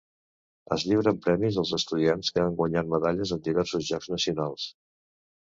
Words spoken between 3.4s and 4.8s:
diversos jocs nacionals.